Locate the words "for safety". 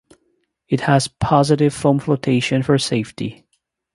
2.63-3.45